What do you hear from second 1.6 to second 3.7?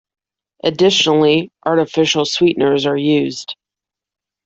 artificial sweeteners are used.